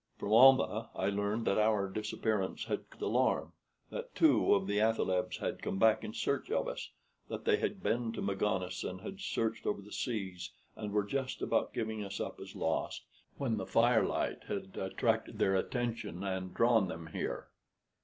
[0.17, 3.53] From Almah I learned that our disappearance had caused alarm;
[3.91, 6.89] that two of the athalebs had come back in search of us;
[7.27, 11.43] that they had been to Magones, and had searched over the seas, and were just
[11.43, 13.03] about giving us up as lost,
[13.37, 17.49] when the fire light had attracted their attention and drawn them here.